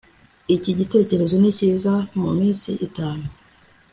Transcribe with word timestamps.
iki 0.55 0.71
gitekerezo 0.79 1.35
ni 1.39 1.51
cyiza 1.57 1.93
muminsi 2.21 2.69
itanu 2.87 3.25